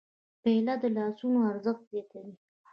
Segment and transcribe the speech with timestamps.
[0.41, 2.33] پیاله د لاسونو ارزښت زیاتوي.